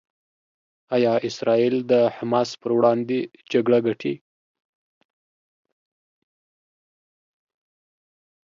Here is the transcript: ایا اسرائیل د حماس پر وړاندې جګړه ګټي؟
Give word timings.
ایا 0.95 1.13
اسرائیل 1.27 1.75
د 1.91 1.93
حماس 2.15 2.49
پر 2.61 2.71
وړاندې 2.77 3.19
جګړه 3.51 3.79
ګټي؟ 3.85 4.13